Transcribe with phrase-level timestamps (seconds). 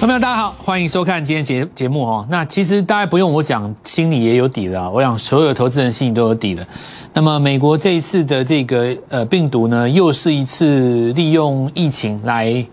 [0.00, 2.26] 朋友们，大家好，欢迎收看今天节节目哦。
[2.30, 4.90] 那其实大家不用我讲，心里也有底了。
[4.90, 6.66] 我想所有投资人心里都有底了。
[7.12, 12.66] 那么美国这一次的这个呃病毒呢，又是一次利用疫情来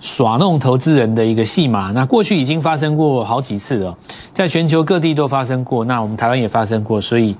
[0.00, 1.90] 耍弄投资人的一个戏码。
[1.90, 3.94] 那过去已经发生过好几次了，
[4.32, 7.36] 在全球各地都发生过，那我们台湾也发生过，所以。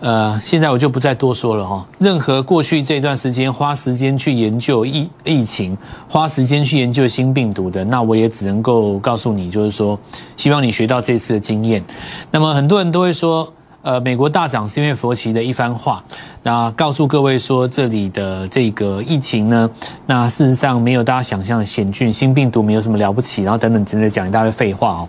[0.00, 1.86] 呃，现在我就不再多说了哈。
[1.98, 5.76] 任何过去这段时间花时间去研究疫疫情，
[6.08, 9.98] 花时间去研究新病毒的，那我也只能够告诉你，就是说，
[10.36, 11.84] 希望你学到这次的经验。
[12.30, 13.52] 那么很多人都会说。
[13.82, 16.04] 呃，美国大涨是因为佛奇的一番话，
[16.42, 19.70] 那告诉各位说这里的这个疫情呢，
[20.06, 25.08] 那事实上没有大家想象的险峻，新病毒没有什么了不起，然后等等，真的讲一大堆废话哦。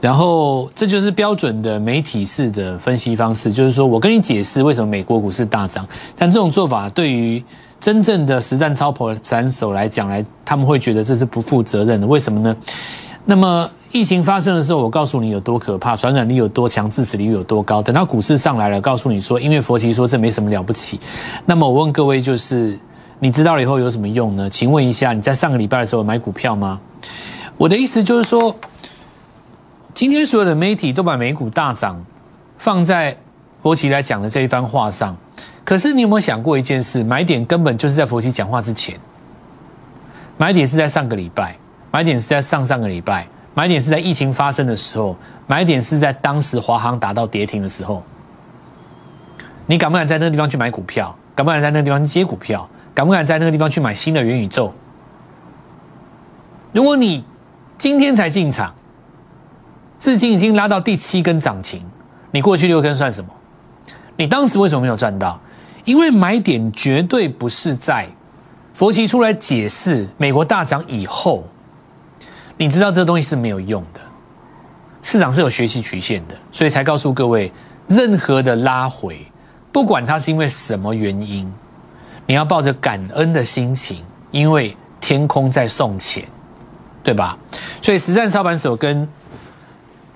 [0.00, 7.42] 然后这就是标准的媒体式的分析方式，就是说我跟你解释为什么美国股市大涨，但这种做法对于
[7.80, 12.56] 真正的实战超跑斩手来讲来，他们会觉得这是不负责任的，为什么呢？
[13.24, 17.80] 那么疫情发生的时候，我告诉你有多可怕，传染力有多强，致死率有多高。
[17.80, 20.98] 等到股市上来了，告诉你说，因为佛奇说这没什么了不起。
[21.46, 22.76] 那么我问各位，就是
[23.20, 24.50] 你知道了以后有什么用呢？
[24.50, 26.80] 请问一下，你在上个礼拜的时候买股票吗？
[27.56, 28.52] 我的意思就是说，
[29.94, 32.04] 今天所有的媒体都把美股大涨
[32.58, 33.16] 放在
[33.62, 35.16] 佛奇来讲的这一番话上。
[35.64, 37.04] 可是你有没有想过一件事？
[37.04, 38.98] 买点根本就是在佛奇讲话之前，
[40.36, 41.56] 买点是在上个礼拜。
[41.92, 43.24] 买点是在上上个礼拜，
[43.54, 45.16] 买点是在疫情发生的时候，
[45.46, 48.02] 买点是在当时华航达到跌停的时候。
[49.66, 51.16] 你敢不敢在那个地方去买股票？
[51.34, 52.68] 敢不敢在那个地方接股票？
[52.92, 54.72] 敢不敢在那个地方去买新的元宇宙？
[56.72, 57.24] 如果你
[57.78, 58.74] 今天才进场，
[59.98, 61.82] 至今已经拉到第七根涨停，
[62.32, 63.30] 你过去六根算什么？
[64.16, 65.40] 你当时为什么没有赚到？
[65.84, 68.08] 因为买点绝对不是在
[68.72, 71.44] 佛奇出来解释美国大涨以后。
[72.56, 74.00] 你知道这东西是没有用的，
[75.02, 77.52] 市场是有学习曲线的，所以才告诉各位，
[77.88, 79.18] 任何的拉回，
[79.72, 81.52] 不管它是因为什么原因，
[82.26, 86.24] 你要抱着感恩的心情，因为天空在送钱，
[87.02, 87.36] 对吧？
[87.82, 89.06] 所以实战操盘手跟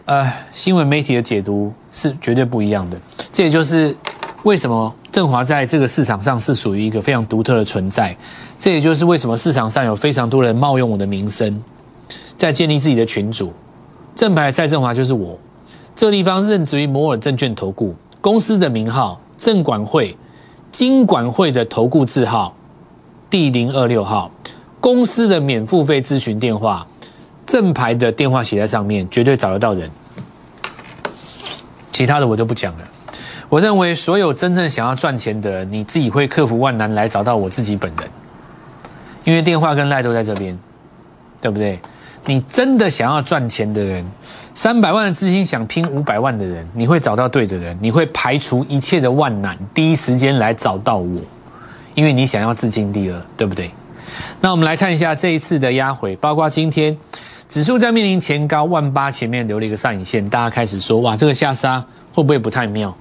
[0.06, 2.96] 呃新闻媒体的解读是绝对不一样的。
[3.32, 3.94] 这也就是
[4.44, 8.16] 为什么振华在这个市场上是属于一个非常独特的存在。
[8.58, 11.62] 这也就是为什么市场上有非常多人冒用我的名声。
[12.38, 13.52] 在建立自己的群组，
[14.14, 15.38] 正牌蔡振华就是我。
[15.94, 20.16] 这个地方任职于摩尔证券投顾，公司的名号证管会、
[20.70, 22.54] 金管会的投顾字号
[23.28, 24.30] 第零二六号，
[24.80, 26.86] 公司的免付费咨询电话，
[27.44, 29.90] 正牌的电话写在上面，绝对找得到人。
[31.90, 32.84] 其他的我就不讲了。
[33.48, 38.08] 我认为所有真正想要赚钱的人，你自己会克服万难来找到我自己本人，
[39.24, 40.56] 因为电话跟赖都在这边，
[41.40, 41.80] 对不对？
[42.26, 44.04] 你真的想要赚钱的人，
[44.54, 51.20] 三百万的资金想拼五百万的人，你会找到对的人，你会排除一切的万难，第一时间来找到我，
[51.94, 53.70] 因为你想要自金第二，对不对？
[54.40, 56.96] 那我们来看一下这一次的压回，包括今天
[57.48, 62.94] 指数在面临前高万八前面留了一个上影线，大家开始说哇，这个下杀会不会不太妙？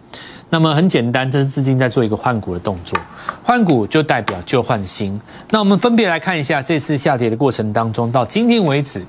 [0.50, 2.98] 那么很简单，这是资金在做一个换股的动作，
[3.44, 5.20] 换股就代表旧换新。
[5.50, 9.06] 那我们分别来看一下这次下跌的过程当中，到今天为止，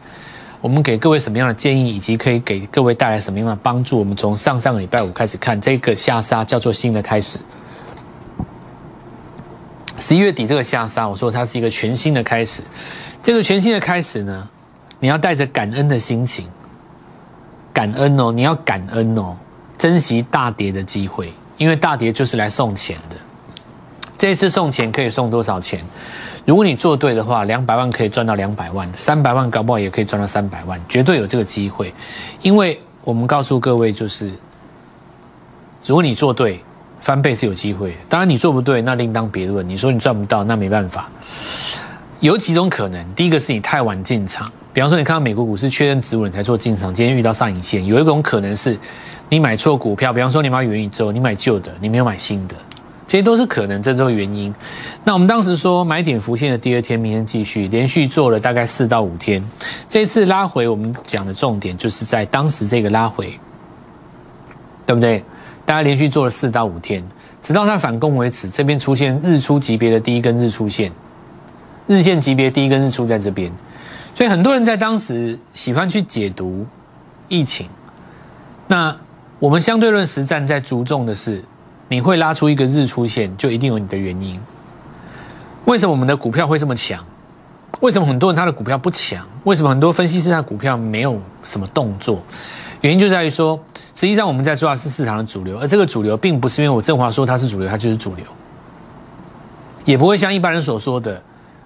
[0.60, 4.00] 我们给各位什么样的建议，以及可以给各位带来什么样的帮助？
[4.00, 7.38] 我们从上上个礼拜五开始看，这个下杀叫做新的开始。
[9.97, 12.62] 十一月底这个下杀，我说它是一个全新的开始。
[13.22, 14.49] 这个全新的开始呢，
[14.99, 16.49] 你要带着感恩的心情，
[17.72, 19.37] 感恩哦，你要感恩哦。
[19.78, 23.16] 珍惜大跌的机会，因为大跌就是来送钱的。
[24.18, 25.80] 这一次送钱可以送多少钱？
[26.44, 31.94] 如果你做对的话，两百万可以赚到两百万，三百万搞不好也可以赚到三百万，绝对有这个机会。
[32.42, 34.32] 因为我们告诉各位，就是
[35.86, 36.60] 如果你做对，
[37.00, 37.96] 翻倍是有机会。
[38.08, 39.69] 当然你做不对，那另当别论。
[39.69, 41.08] 你说你赚不到，那没办法。
[42.19, 48.76] 有几种可能，第一个是你太晚进场，比方说你看到美国股市确认止稳才做进场，今天遇到上影线，有一种可能是。
[49.30, 52.54] 你买错股票，比方说你买元宇宙，你买旧的，你没有买新的，
[53.06, 54.54] 这些都是可能，这都是原因。
[55.04, 59.42] 那我们当时说买点浮现的第二天，明天继续连续做了大概四到五天，
[59.86, 63.38] 这次拉回，我们讲的重点就是在当时这个拉回，
[64.86, 65.22] 对不对？
[65.66, 67.06] 大家连续做了四到五天，
[67.42, 70.90] 直到它反攻为止，这边出现日出级别的第一根日出线，
[71.86, 73.52] 日线级别第一根日出在这边，
[74.14, 76.66] 所以很多人在当时喜欢去解读
[77.28, 77.69] 疫情，
[78.66, 78.96] 那。
[79.40, 81.44] 我们相对论实战在注重的是，
[81.88, 84.37] 你会拉出一个日出线，就一定有你的原因。
[85.64, 87.05] 为什么我们的股票会这么强？
[87.81, 89.25] 为什么很多人他的股票不强？
[89.44, 92.20] 为什么很多分析师他股票没有什么动作？
[92.81, 93.56] 原因就在于说，
[93.94, 98.25] 实际上我们在做的是市场的主流，而这个主流并不是因为我振华说它是主流，它就是主流，
[99.84, 101.23] 也不会像一般人所说的，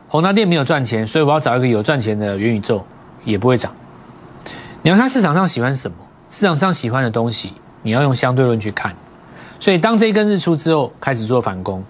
[0.08, 2.84] 宏达电没有赚钱，所以我要找一个有赚钱的元宇宙，
[3.24, 3.74] 也不会涨。
[4.82, 5.96] 你要看市场上喜欢什么，
[6.30, 8.94] 市场上喜欢的东西，你要用相对论去看。
[9.60, 11.84] 所以当这一根日出之后，开始做反攻。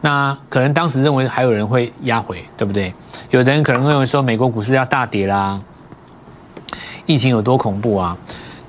[0.00, 2.94] 那可能当时认为还有人会压回，对不对？
[3.30, 5.60] 有的人可能认为说美国股市要大跌啦，
[7.06, 8.16] 疫情有多恐怖啊？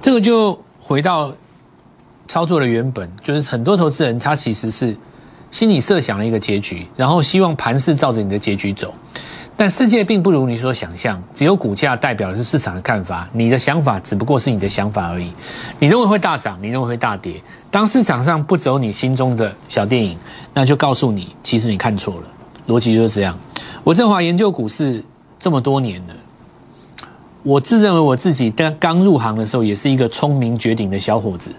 [0.02, 1.32] 这个就回到
[2.28, 4.96] 操作的原本，就是很多投资人他其实是
[5.52, 8.94] 心里设想了一个结局，然后希望盘势照着你的结局走。
[9.60, 15.34] 但世界并不如你所想象，只有股价代表的是市场的看法，你的想法只不过是你的想法而已。
[15.80, 17.42] 你认为会大涨，你认为会大跌。
[17.72, 20.16] 当市场上不走你心中的小电影，
[20.54, 22.28] 那就告诉你，其实你看错了。
[22.68, 23.36] 逻辑就是这样。
[23.84, 25.04] 我振华研究股市
[25.40, 26.14] 这么多年了，
[27.42, 31.52] 我自认为我自己刚刚入行的时候，也是一个聪明绝顶的小伙子。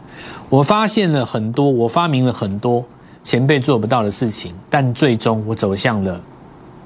[0.49, 2.85] 我发现了很多，我发明了很多
[3.25, 6.21] 前辈做不到的事情，但最终我走向了。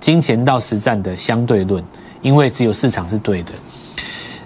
[0.02, 1.80] 金钱到实战的相对论，
[2.22, 3.52] 因为只有市场是对的，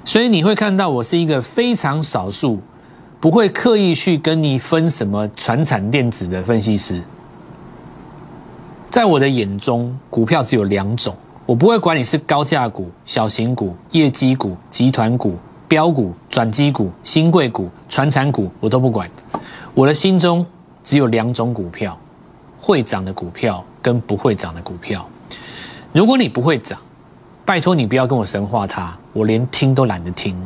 [0.05, 2.61] 所以你会看到我是一个非常少数
[3.19, 7.01] 不会刻意去跟你分什么传产电子的分析师。
[8.91, 11.17] 在我的眼中，股票只有两种，
[11.47, 19.11] 我不会管你是高价股、小型股、业绩股、集团股、标股、转机股、新贵股、传产股，我都不管。
[19.73, 20.45] 我的心中
[20.85, 21.99] 只有两种股票：
[22.61, 25.09] 会涨的股票跟不会涨的股票。
[25.97, 26.79] 如果你不会涨，
[27.47, 30.37] 拜托你不要跟我神话它，我连听都懒得听。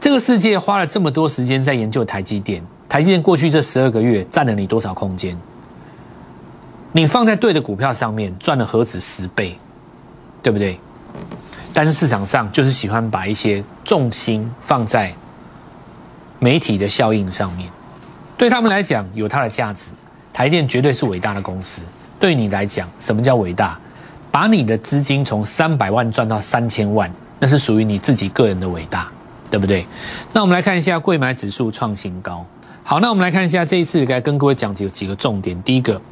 [0.00, 5.36] 这个世界花了这么多时间在研究台积电，台积电过去这十二个月占了你多少空间？
[6.92, 9.58] 你放在对的股票上面，赚了何止十倍，
[10.42, 10.80] 对不对？
[11.74, 15.12] 但是市场上就是喜欢把一些重心放在
[16.38, 17.68] 媒体的效应上面，
[18.38, 19.90] 对他们来讲有它的价值。
[20.32, 21.82] 台电绝对是伟大的公司，
[22.18, 23.78] 对你来讲，什么叫伟大？
[24.34, 27.08] 把你的资金从三百万赚到三千万，
[27.38, 29.08] 那是属于你自己个人的伟大，
[29.48, 29.86] 对不对？
[30.32, 32.44] 那我们来看一下贵买指数创新高。
[32.82, 35.62] 好，那我们来看一下这一次该跟各位讲几个几个重点。
[35.62, 36.02] 第一个，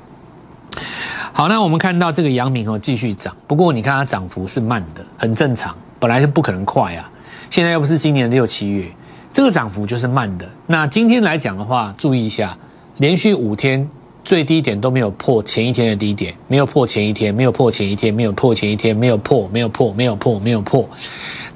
[1.32, 7.10] 好，那我们看到这个阳明哦继续涨，不过你看它涨幅是慢的，很正常，本来是不可能快啊。
[7.50, 8.86] 现在又不是今年六七月，
[9.32, 10.48] 这个涨幅就是慢的。
[10.68, 12.56] 那今天来讲的话，注意一下，
[12.98, 13.90] 连续五天。
[14.24, 20.88] 最低点都没有破前一天的低点，没有破前一天，没有破前一天，没有破前一天，没有破，没有破，没有破，没有破。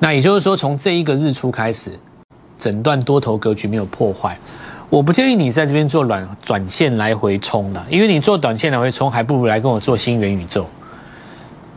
[0.01, 1.93] 那也就是说，从这一个日出开始，
[2.59, 4.37] 整段多头格局没有破坏。
[4.89, 10.67] 我不建议你在这边做短短线来回冲的，因为你做短线来回冲，还不如来跟我做新元宇宙，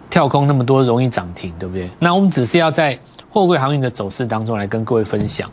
[0.09, 1.89] 跳空那么多容易涨停，对不对？
[1.99, 2.97] 那我们只是要在
[3.29, 5.49] 货柜航运的走势当中来跟各位分享。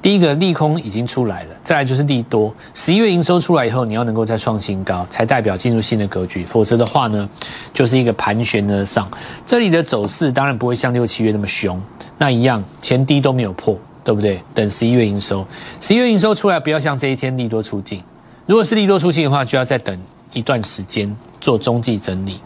[0.00, 2.54] 第一个利空已经出来了，再来就是利多。
[2.72, 6.44] 十一月营收出来以后，你要能够再创新高，才代表进入新的格局。
[6.44, 7.28] 否则的话呢，
[7.74, 9.10] 就是一个盘旋而上。
[9.44, 11.80] 这里的走势当然不会像六七月那么凶，
[12.16, 14.40] 那一样前低都没有破，对不对？
[14.54, 15.44] 等十一月营收，
[15.80, 18.00] 十一月营收出来，不要像这一天利多出尽。
[18.46, 20.00] 如果是利多出尽的话，就要再等
[20.32, 22.40] 一段时间做中继整理。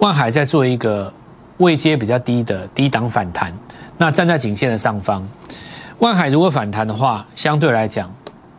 [0.00, 1.12] 万海在做一个
[1.58, 3.56] 位阶比较低的低档反弹，
[3.98, 5.26] 那站在颈线的上方。
[5.98, 8.12] 万海如果反弹的话，相对来讲，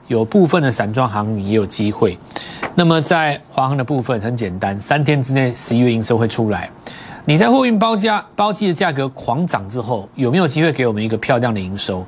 [0.08, 2.17] 有部分的散装航运也有机会。
[2.75, 6.70] 那么在华航的部分很简单，三天之内十一月营收会出来。
[7.25, 12.06] 你在货运包价包机的价格狂涨之后，有没有机会给我们一个漂亮的营收？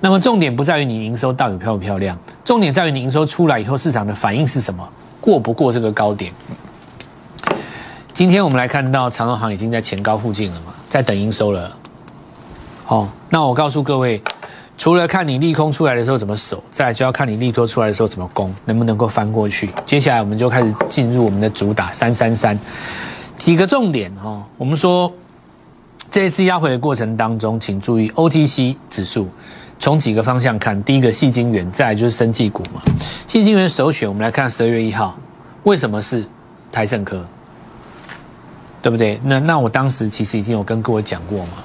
[0.00, 4.86] 那么重点不在于你营收到底漂不漂亮，重点在于你营收出来以后市场的反应是什么，
[5.20, 6.32] 过不过这个高点？
[8.12, 11.77] 今天我们来看到长荣航已经在前高附近了嘛，在等营收了。
[12.88, 14.22] 好，那我告诉各位。
[14.78, 19.68] 除了看你利空出来的时候怎么守，再就要看你利多出来的时候怎么攻，能不能够翻过去。
[19.84, 22.58] 接下来我们就开始进入我们的主打三三三，
[23.36, 24.42] 几个重点哦。
[24.56, 25.12] 我们说
[26.10, 29.28] 这一次压回的过程当中，请注意 OTC 指数
[29.78, 30.82] 从几个方向看。
[30.82, 32.80] 第一个细晶元，再来就是生技股嘛。
[33.26, 35.14] 细晶元首选，我们来看十二月一号，
[35.64, 36.24] 为什么是
[36.72, 37.22] 台盛科？
[38.80, 39.20] 对不对？
[39.24, 41.64] 那那我当时其实已经有跟各位讲过嘛，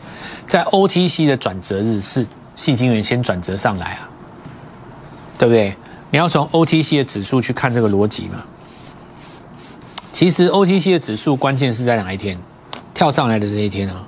[0.54, 2.28] 在 OTC 的转折日是。
[2.56, 4.08] 细晶元先转折上来啊，
[5.40, 5.76] 对不对？
[6.12, 8.44] 你要从 OTC 的指数去看这个逻辑嘛。
[10.12, 12.38] 其实 OTC 的指数关键是在哪一天
[12.94, 14.08] 跳上来的这一天啊，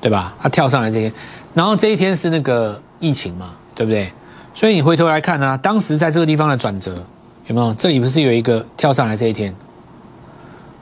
[0.00, 0.36] 对吧？
[0.38, 1.12] 它跳上来这一天，
[1.52, 4.12] 然后这一天是那个疫情嘛，对不对？
[4.54, 7.04] 所以你回头来看呢，当时在这个地方的转折
[7.48, 7.74] 有没有？
[7.74, 9.52] 这里不是有一个跳上来这一天？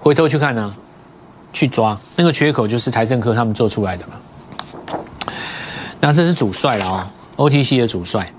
[0.00, 0.74] 回头去看呢，
[1.56, 4.12] 去抓那个缺口，就是台盛科他们做出来的嘛。
[6.02, 7.06] 那这是主帅了哦
[7.48, 8.30] ，OTC 的主帅。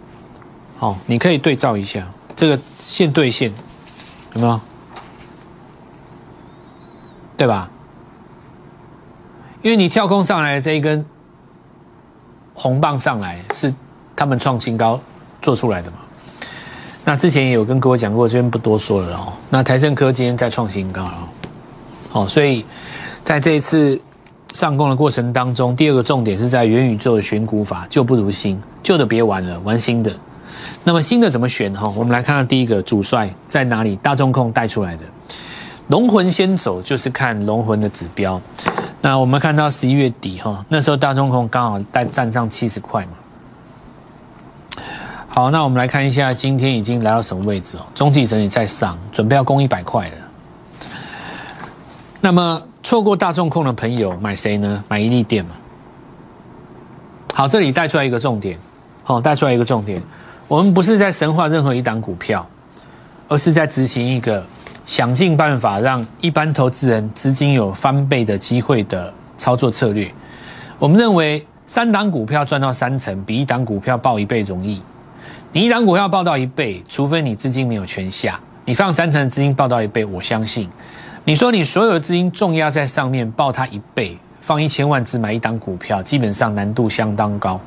[0.78, 3.52] 好，你可以对照一下这个线对线，
[4.36, 4.62] 有没有？
[7.36, 7.68] 对吧？
[9.64, 11.04] 因为你跳空上来这一根
[12.54, 13.74] 红棒上来，是
[14.16, 15.02] 他们创新高
[15.42, 15.98] 做出来的嘛？
[17.04, 19.34] 那之前也有跟各位讲过，这边不多说了哦。
[19.50, 21.30] 那台盛科今天再创新高了，
[22.12, 22.64] 好，所以
[23.28, 24.00] 在这一次
[24.54, 30.10] 上攻的过程当中，第二个重点是在元宇宙的选股法，旧不如新，旧的别玩了，玩新的。
[30.86, 31.90] 那么新的怎么选哈？
[31.90, 35.02] 我们来看看第一个主帅在哪里，大众控带出来的
[35.90, 38.42] 龙魂先走，就是看龙魂的指标。
[39.02, 44.84] 那我们看到十一月底哈，那时候大众控刚好带站上七十块嘛。
[45.28, 47.82] 好，那我们来看一下，今天已经来到什么位置哦？
[47.94, 50.16] 中继整理在上，准备要攻一百块了。
[52.22, 54.82] 那么错过大众控的朋友，买谁呢？
[54.88, 55.52] 买伊利电嘛。
[57.34, 58.58] 好，这里带出来一个重点，
[59.04, 60.02] 好，带出来一个重点。
[60.48, 62.48] 我们不是在神化任何一档股票，
[63.28, 64.42] 而是在执行一个
[64.86, 70.10] 想尽办法让一般投资人资金有翻倍的机会的操作策略。
[70.80, 74.82] 我们认为，三档股票赚到三成，比一档股票报一倍容易。
[75.52, 80.70] 你一档股票报到一倍，除非你资金没有全下，你放三成的资金报到一倍，我相信。
[81.28, 87.60] 你说你所有的资金重压在上面，报它一倍，放一千万只买一档股票，基本上难度相当高，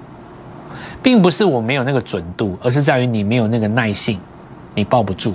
[1.02, 4.18] 并不是我没有那个准度，而是在于你没有那个耐性，
[4.74, 5.34] 你抱不住，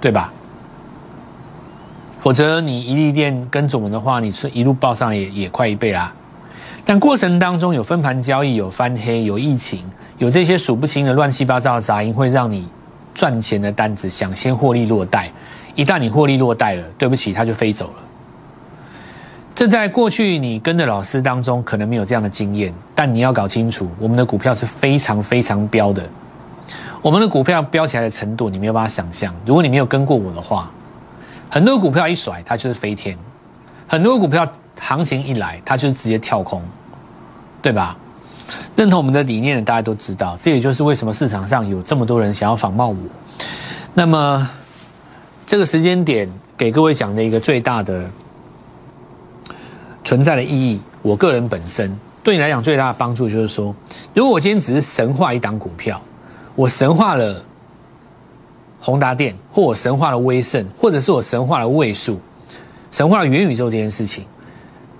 [0.00, 0.32] 对吧？
[2.22, 6.14] 否则你一粒店跟着我们的话，你是一路报上也也快一倍啦。
[6.84, 9.82] 但过程当中有分盘交易，有翻黑，有疫情。
[10.18, 12.68] 有这些数不清的乱七八糟的杂音，会让你
[13.12, 15.28] 赚钱的单子想先获利落袋。
[15.74, 17.94] 一旦你获利落袋了，对不起，它就飞走了。
[19.54, 26.02] 这在过去你跟的老师当中可能没有这样的经验，但你要搞清楚，我们的股票是非常非常标的。
[27.00, 29.34] 我们的股票飙起来的程度，你没有办法想象。
[29.44, 30.70] 如果你没有跟过我的话，
[31.50, 33.16] 很多股票一甩，它就是飞天；
[33.86, 34.50] 很多股票
[34.80, 36.62] 行情一来，它就是直接跳空，
[37.62, 37.96] 对吧？
[38.74, 42.96] 认同我们的理念的，大家都知道，这也就是为什么市场上有这么多人想要仿冒我。
[43.92, 44.50] 那么，
[45.54, 48.10] 这个时间点给各位讲的一个最大的
[50.02, 53.72] 存在的意义，我个人本身对你来讲最大的帮助就是说，
[54.12, 56.02] 如果我今天只是神话一档股票，
[56.56, 57.40] 我神话了
[58.80, 62.18] 宏达电，或我神话了威盛，或者是我神话了位数，
[62.90, 64.24] 神话了元宇宙这件事情。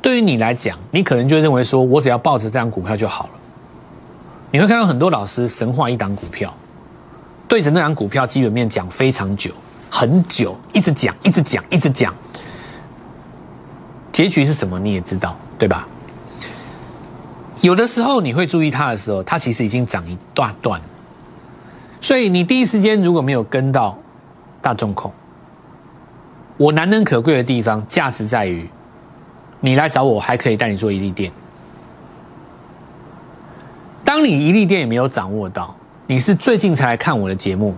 [0.01, 3.31] 对于你来讲，你可能就认为说，我只要抱着这张股票就好了。
[4.53, 6.55] 你会看到很多老师神话一档股票，
[7.49, 9.51] 对着那张股票基本面讲非常久，
[9.97, 12.13] 很久，一直讲，一直讲，一直讲。
[14.11, 15.87] 结局是什么你也知道，对吧？
[17.61, 20.81] 有的时候你会注意它的时候，它其实已经涨一大段。
[22.01, 23.97] 所以你第一时间如果没有跟到
[24.61, 25.15] 大众口，
[26.57, 28.69] 我难能可贵的地方，价值在于。
[29.61, 31.31] 你来找我，还可以带你做一粒店。
[34.05, 35.73] 当你一粒店也没有掌握到，
[36.09, 37.77] 你是最近才来看我的节目，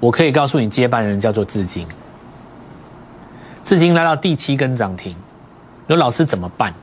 [0.00, 1.86] 我可以告诉你，接班人叫做至今。
[3.62, 5.14] 至今来到第七根涨停，
[5.86, 6.74] 有老师怎么办？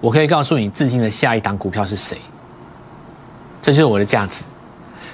[0.00, 2.18] 我可以告诉你，至今的下一档股票是谁？
[3.62, 4.44] 这就是我的价值。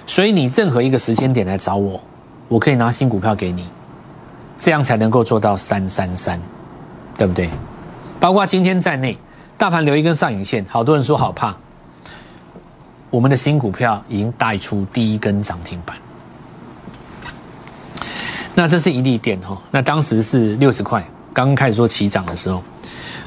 [0.07, 2.01] 所以你任何一个时间点来找我，
[2.49, 3.69] 我可以拿新股票给你，
[4.59, 6.41] 这样才能够做到三三三，
[7.17, 7.49] 对不对？
[8.19, 9.17] 包括今天在内，
[9.57, 11.55] 大盘留一根上影线，好多人说好怕。
[13.11, 15.97] 我们的新股票已经带出第一根涨停板。
[18.61, 21.03] 那这是一利电哈，那当时是六十块，
[21.33, 22.63] 刚开始做起涨的时候，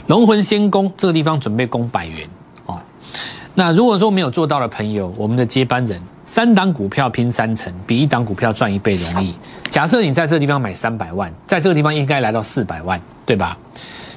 [0.06, 2.30] 龙魂先攻这个地方准备攻百元
[2.68, 2.80] 哦。
[3.56, 9.34] 那如果说没有做到的朋友，我们的接班人三档股票拼三成，比一档股票赚一倍容易。
[9.72, 13.58] 假设你在这个地方买三百万，在这个地方应该来到四百万，对吧？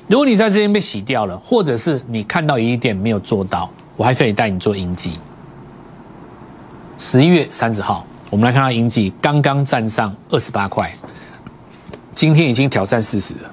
[0.08, 5.18] 如果你在这边被洗掉了，或者是你看到一店没有做到，我还可以带你做银记。
[6.98, 10.94] 十一月三十号，我们来看到银记刚刚站上二十八块，
[12.14, 13.50] 今天已经挑战四十了，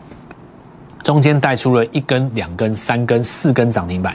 [1.06, 4.14] 中间带出了一根、两根、三根、四根涨停板，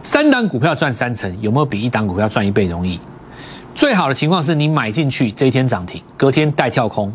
[0.00, 3.00] 三档股票赚三成，有没有比一档股票赚一倍容易？
[3.74, 7.12] 最好的情况是你买进去这一天涨停，隔天带跳空，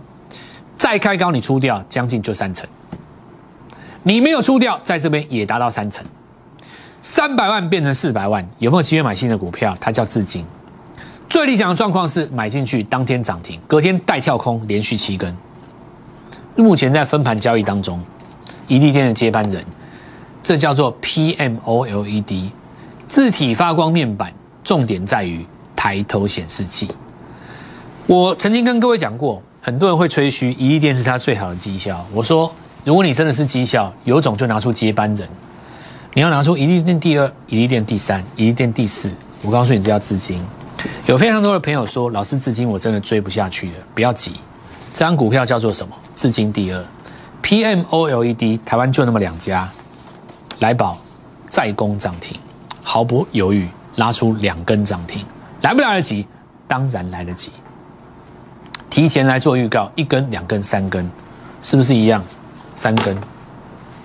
[0.76, 2.68] 再开高你出掉，将近就三成。
[4.04, 6.06] 你没有出掉，在这边也达到三成，
[7.02, 9.78] 三百万变成四百万，有没有机会买新的股票？
[9.80, 10.46] 它叫资金。
[11.30, 15.36] 最理想的状况是买进去当天涨停，隔天带跳空，连续七根。
[16.56, 18.02] 目前在分盘交易当中，
[18.68, 19.64] 一利店的接班人
[20.42, 22.50] 这叫做 PMOLED
[23.08, 24.34] 字体发光面板，
[24.64, 25.46] 重点在于
[25.76, 26.90] 抬头显示器。
[28.08, 32.04] 我曾经跟各位讲过，很多人会吹嘘一利电是它最好的绩效。
[32.12, 32.52] 我说，
[32.84, 35.30] 如果你真的是绩效，有种就拿出接班人，
[36.16, 39.12] 你要拿出一利电第二、一利电第三、一利电第四。
[39.44, 40.44] 我告诉你，这叫资金。
[41.06, 44.34] 有非常多的朋友说，老师，至今我真的追不下去了，不要急。
[44.94, 45.96] 这张股票叫做什么？
[46.16, 46.86] 至今第二
[47.44, 49.70] ，PMOLED，台湾就那么两家，
[50.60, 50.98] 来宝
[51.50, 52.40] 再攻涨停，
[52.84, 55.26] 毫不犹豫拉出两根涨停，
[55.62, 56.28] 来不来得及？
[56.68, 57.52] 当然来得及。
[58.90, 61.10] 提前来做预告，一根、两根、三根，
[61.62, 62.24] 是不是一样？
[62.76, 63.18] 三根，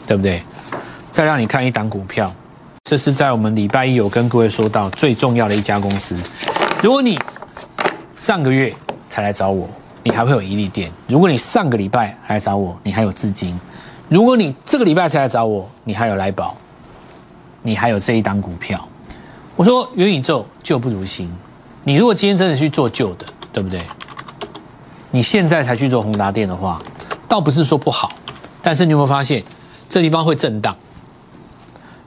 [0.06, 0.42] 对不对？
[1.10, 2.32] 再让你看一档股票，
[2.84, 6.16] 这是在我们礼拜一有跟各位说到最重要的一家公司。
[6.84, 7.18] 如果你
[8.14, 8.70] 上个月
[9.08, 9.66] 才来找我，
[10.02, 13.58] 你还会有一利店；如果你上个礼拜来找我，你还有资金；
[14.10, 16.54] 如果你这个礼拜才来找我，你还有来宝，
[17.62, 18.86] 你还有这一档股票。
[19.56, 21.32] 我说元宇宙旧不如新，
[21.84, 23.80] 你如果今天真的去做旧的，对不对？
[25.10, 26.82] 你现在才去做宏达电的话，
[27.26, 28.12] 倒不是说不好，
[28.60, 29.42] 但是你有没有发现
[29.88, 30.76] 这地方会震荡？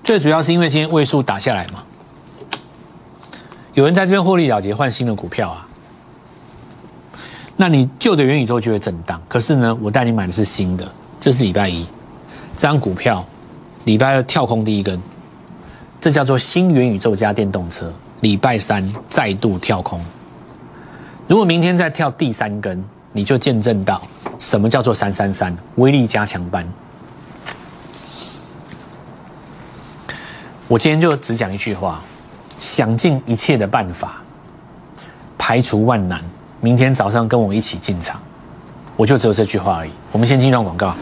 [0.04, 1.84] 最主要是因为今天位数打下来嘛，
[3.78, 5.68] 有人在这边获利了结，换新的股票啊。
[7.56, 9.22] 那你旧的元宇宙就会震荡。
[9.30, 11.84] 可是呢，我带你买的是新的，这是礼拜一
[12.56, 13.24] 这张股票，
[13.86, 15.00] 礼拜二跳空第一根，
[16.02, 17.94] 这叫做新元宇宙加电动车。
[18.22, 20.02] 礼拜三再度跳空，
[21.28, 22.84] 如果明天再跳第三根。
[23.14, 24.00] 你就见证到
[24.38, 26.68] 什么叫做三三三威力加强班。
[30.68, 32.04] 我今天就只讲一句话：
[32.58, 34.22] 想尽一切的办法，
[35.38, 36.22] 排除万难，
[36.60, 38.20] 明天早上跟我一起进场。
[38.96, 39.92] 我就只有这句话而已。
[40.12, 40.96] 我们先进段广告。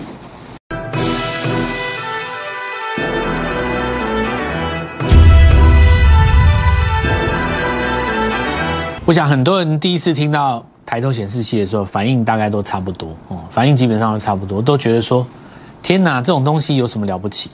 [9.05, 10.65] 我想很多人第一次听到。
[10.87, 15.25] 抬头显示器的时候，反应大概都差不多哦，反应基本上都差不多，都觉得说，
[15.81, 17.49] 天哪，这种东西有什么了不起？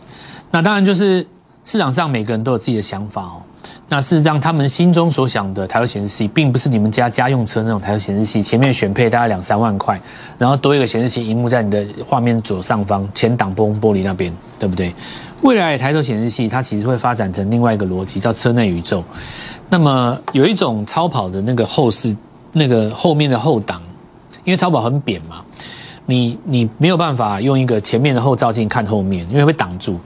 [0.51, 1.25] 那当然就是
[1.63, 3.41] 市场上每个人都有自己的想法哦。
[3.91, 9.99] 那事实上，他们心中所想的抬头显示器，并不是你们家家用车那种抬头显示器，前面选配大概两三万块，
[10.37, 14.95] 然后多一个显示器荧幕在你的画面左上方前挡风玻璃那边，对不对？
[15.41, 19.03] 未来的抬头显示器它其实会发展成另外一个逻辑，叫车内宇宙。
[19.67, 22.15] 那么有一种超跑的那个后视。
[22.53, 23.81] 那个后面的后挡，
[24.43, 25.37] 因为超跑很扁嘛，
[26.05, 29.97] 你你没有办法用一个前面的后照镜看后面，因为会挡住。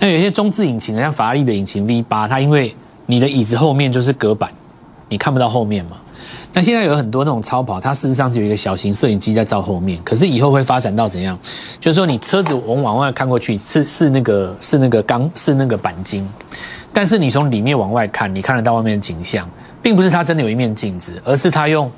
[0.00, 2.74] 那有些中置引擎，像法拉利的引擎 V 八，它因为
[3.06, 4.50] 你的椅子后面就是隔板，
[5.08, 5.96] 你看不到后面嘛。
[6.52, 11.38] 那现在有很多那种超跑，它事实上是有一个小型摄影机在照后面，可是以后会发展到怎样？
[11.80, 16.28] 就是说你车子往往外看过去是是那个是那个钢是那个钣金，
[16.92, 19.48] 但是你从里面往外看，你看得到外面的景象。
[19.82, 21.90] 并不是它真的有一面镜子，而是它用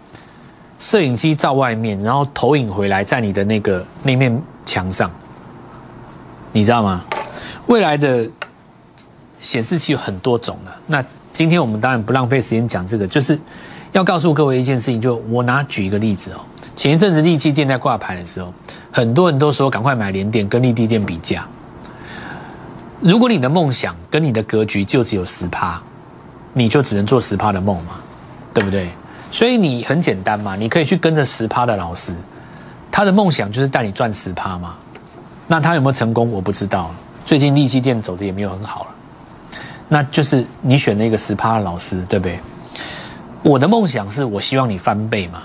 [0.78, 5.10] 摄影机照外面，然后投影回来在你的那个那面墙上，
[6.50, 7.04] 你知道吗？
[7.66, 8.26] 未来的
[9.44, 10.74] 显示器有很多种了。
[10.88, 13.38] 那今天我们当然不浪费时间讲这个，就是
[13.92, 15.00] 要告诉各位一件事情。
[15.00, 16.40] 就我拿举一个例子哦，
[16.74, 18.52] 前一阵子利基电在挂牌的时候，
[18.90, 21.46] 很多人都说赶快买联电跟利地电比价。
[23.00, 25.80] 如果你的梦想跟你的格局就只有十趴。
[26.56, 27.96] 你就只能做十趴的梦嘛，
[28.52, 28.88] 对不对？
[29.32, 32.14] 所以你很简单嘛，你可以去跟着十趴的老师，
[32.92, 34.76] 他的梦想就是带你赚十趴嘛。
[35.48, 36.30] 那他有没有成功？
[36.30, 36.92] 我不知道。
[37.26, 38.86] 最近利基店走的也没有很好了，
[39.88, 42.38] 那就是你选了一个十趴的老师，对不对？
[43.42, 45.42] 我的梦想是我希望你翻倍嘛，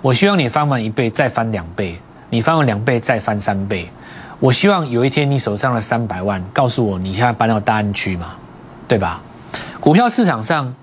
[0.00, 3.88] 我希望你翻完一倍再翻两倍，你翻完两倍再翻三倍。
[4.38, 8.34] 我希望有一天你手上的三百万告诉我你现在搬到大安区嘛，
[8.88, 9.20] 对吧？
[9.78, 10.74] 股票市场上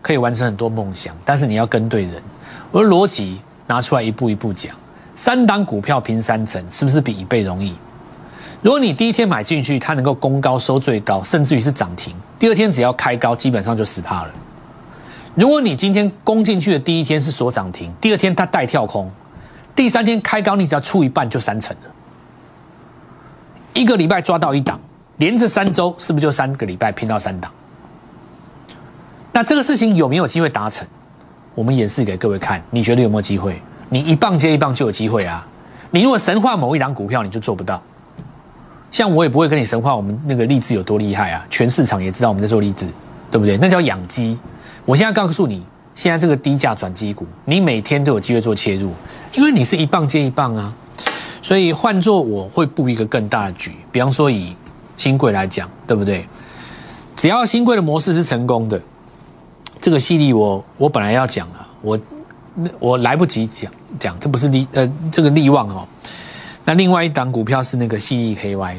[0.00, 2.22] 可以完成很多梦想，但是你要跟对人。
[2.70, 4.72] 我的逻辑拿出来一步一步讲。
[5.16, 7.74] 三档股票平三成，是不是比一倍容易？
[8.62, 14.30] 如果你第一天买进去，它能够攻高收最高，甚至于是涨停，第二天只要开高，基本上就死怕了。
[15.34, 19.10] 如果你今天攻进去的第一天是锁涨停，第二天它带跳空，
[19.74, 21.90] 第三天开高，你只要出一半就三成了。
[23.72, 24.78] 一个礼拜抓到一档，
[25.16, 27.50] 连着三周，是不是就三个礼拜拼到三档？
[29.32, 30.86] 那这个事情有没有机会达成？
[31.54, 33.62] 我们演示给各位看，你觉得有没有机会？
[33.88, 35.46] 你一棒接一棒就有机会啊！
[35.90, 37.82] 你如果神话某一档股票，你就做不到。
[38.90, 41.46] 像我也不会跟你神话我们那个励志有多厉害啊！
[41.48, 42.86] 全市场也知道我们在做励志，
[43.30, 43.56] 对不对？
[43.56, 44.38] 那叫养鸡。
[44.84, 45.62] 我现在告诉你，
[45.94, 48.90] 现在这个低价转机股，你每天都有机会做切入，
[49.34, 50.74] 因为你是一棒接一棒啊。
[51.40, 54.54] 所以换做我会布一个更大的局，比方说以
[54.96, 56.26] 新贵来讲，对不对？
[57.14, 58.80] 只要新贵的模式是成功的，
[59.80, 61.98] 这个犀利我我本来要讲了，我
[62.78, 65.86] 我来不及讲讲，这不是利呃这个利旺哦。
[66.70, 68.76] 那另外一档股票是那个 CEKY，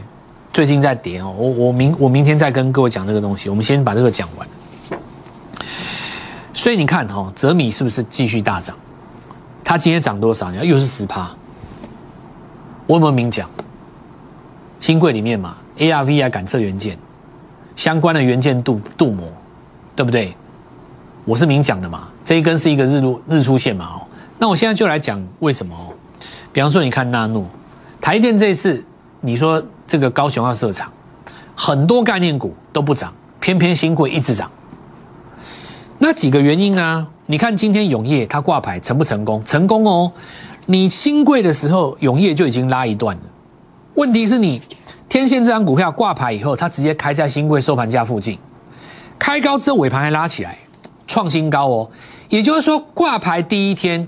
[0.54, 1.36] 最近在跌哦。
[1.38, 4.47] 我我明我明天再跟各位讲这个东西，我们先把这个讲完。
[6.54, 8.77] 所以你看哈，泽米是不是继续大涨？
[9.62, 10.49] 它今天涨多少？
[10.54, 11.30] 又是十趴。
[12.88, 13.49] 我有没有明讲？
[14.80, 16.97] 新贵里面嘛，ARV 啊，感测元件
[17.75, 19.27] 相关的元件镀镀膜，
[19.97, 20.34] 对不对？
[21.25, 22.08] 我是明讲的嘛。
[22.23, 24.08] 这一根是一个日落日出线嘛哦。
[24.39, 25.91] 那我现在就来讲为什么哦。
[26.54, 27.45] 比方说，你看纳诺、
[28.01, 28.83] 台电这次，
[29.21, 30.91] 你说这个高雄要设厂，
[31.55, 34.51] 很多概念股都不涨，偏偏新贵一直涨。
[35.99, 37.07] 那几个原因啊？
[37.27, 39.41] 你看今天永业它挂牌成不成功？
[39.45, 40.11] 成功哦！
[40.65, 43.23] 你新贵的时候，永业就已经拉一段了。
[43.93, 44.59] 问题是你
[45.07, 48.37] 天线这张股票挂牌以后，它直接开在新贵收盘价附近，
[49.19, 50.57] 开高之后尾盘还拉起来，
[51.05, 51.91] 创新高哦。
[52.29, 54.07] 也就是说，挂牌第一天，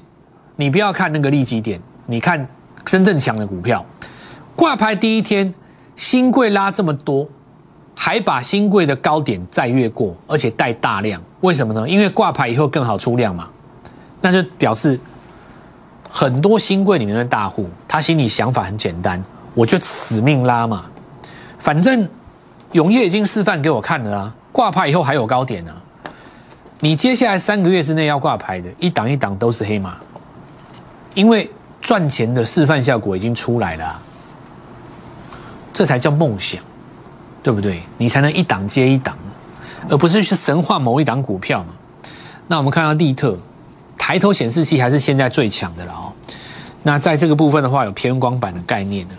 [0.56, 2.47] 你不要看那个利基点，你看
[2.86, 3.86] 真正强的股票，
[4.56, 5.54] 挂牌第一天
[5.96, 7.28] 新贵拉这么多。
[7.96, 11.88] 还把新贵的高点再越过，而且带大量，为什么呢？
[11.88, 13.48] 因为挂牌以后更好出量嘛，
[14.19, 15.00] 那就表示
[16.10, 20.86] 很多新贵里面的大户，他心里想法很简单，我就死命拉嘛，
[21.60, 22.10] 反正
[22.72, 25.72] 永业已经示范给我看了啊，挂牌以后还有高点呢，
[26.80, 29.98] 你接下来三个月之内要挂牌的，一档一档都是黑马，
[31.13, 31.50] 因为
[31.84, 34.02] 赚钱的示范效果已经出来了，
[35.72, 36.60] 这才叫梦想。
[37.43, 37.82] 对不对？
[37.98, 39.17] 你才能一档接一档，
[39.89, 41.74] 而不是去神话某一档股票嘛。
[42.48, 43.38] 那我们看到利特，
[43.98, 46.13] 抬头显示器还是现在最强的了哦。
[46.84, 49.15] 那在这个部分的话，有偏光板的概念的。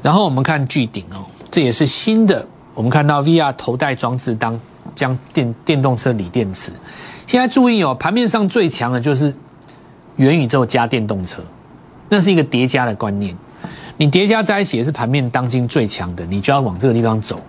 [0.00, 2.46] 然后我们看巨顶哦，这也是新的。
[2.74, 4.56] 我们看到 VR 头戴装置当
[4.94, 6.70] 将电电动车锂电池。
[7.26, 9.34] 现在注意哦，盘面上最强的就是
[10.14, 11.42] 元宇宙加电动车，
[12.08, 13.36] 那是一个叠加的观念。
[13.96, 17.40] 你叠加在一起也是盘面当今最强的，你就要往这个地方走。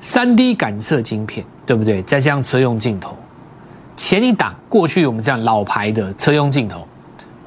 [0.00, 2.02] 三 D 感测晶片，对不对？
[2.04, 3.16] 再加上车用镜头，
[3.96, 6.86] 前一档过去我们这样老牌的车用镜头，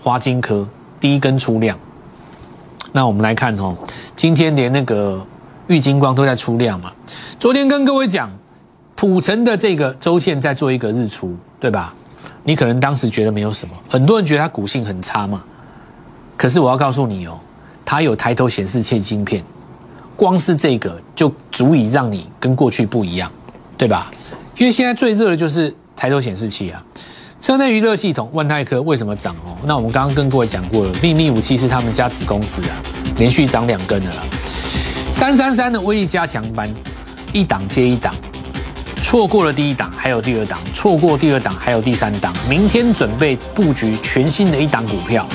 [0.02, 0.68] 华金科
[1.00, 1.80] 第一根出量。
[2.92, 3.76] 那我们来看哦，
[4.16, 5.26] 今天连那个
[5.68, 6.92] 玉金光都在出量嘛。
[7.40, 8.30] 昨天跟各位讲，
[8.96, 11.96] 普成的这个周线在做一个日出，对吧？
[12.44, 15.42] 你可能当时觉得没有什么，很多人觉得它股性很差嘛。
[16.38, 17.40] 可是我要告诉你哦。
[17.86, 19.44] 它有抬头显示器晶片，
[20.16, 23.30] 光是这个就足以让你跟过去不一样，
[23.78, 24.10] 对吧？
[24.58, 26.84] 因为现在最热的就是抬头显示器啊。
[27.42, 29.58] 车内娱乐系统，万泰科为什么涨哦？
[29.66, 32.82] 那我们刚刚跟各位讲过了，秘密武器是他们家子公司啊，
[33.18, 34.24] 连续涨两根的啦。
[35.12, 36.74] 三三三的威力加强班，
[37.34, 38.16] 一档接一档，
[39.04, 45.28] 错过了第一档，还有第二档，错过第二档，还有第三档，明天准备布局全新的一档股票，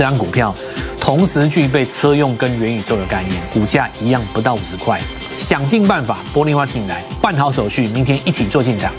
[0.00, 0.54] 这张股票。
[0.98, 4.98] 同时具备车用跟元宇宙的概念，股价一样不到五十块，
[5.36, 8.90] 想尽办法拨电话进来，办好手续，明天一起做进场。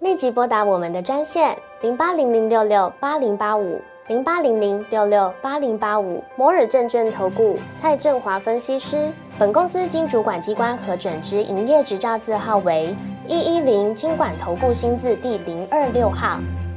[0.00, 9.12] 立即拨打我们的专线零八零零六六八零八五零八零零六六八零八五摩尔证券投顾蔡振华分析师。
[9.38, 12.96] 本公司经主管机关核准之营业执照字号为
[13.28, 16.40] 一一零金管投顾新字第零二六号。